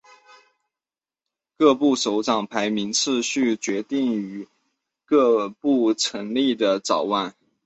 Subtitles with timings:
[1.59, 4.47] 各部首长排名次序取决于
[5.05, 7.35] 各部成立的早晚。